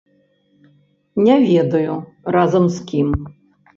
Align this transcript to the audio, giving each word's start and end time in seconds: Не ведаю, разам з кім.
Не 1.27 1.35
ведаю, 1.51 1.93
разам 2.37 2.65
з 2.79 2.87
кім. 2.93 3.09